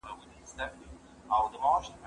[0.03, 0.63] سړي وویل ستا
[1.29, 1.99] ورور صدراعظم دئ